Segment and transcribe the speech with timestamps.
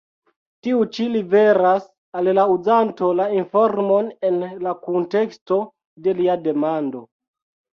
[0.67, 1.83] Tiu ĉi liveras
[2.21, 5.61] al la uzanto la informon en la kunteksto
[6.09, 7.05] de lia demando.